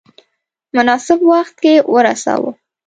[0.75, 2.51] مناسب وخت کې ورساوه.